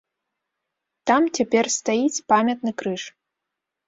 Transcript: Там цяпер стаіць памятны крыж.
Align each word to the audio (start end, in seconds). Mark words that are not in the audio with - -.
Там 1.11 1.27
цяпер 1.37 1.65
стаіць 1.75 2.23
памятны 2.33 2.71
крыж. 2.83 3.03